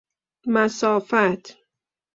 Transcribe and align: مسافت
مسافت 0.51 1.57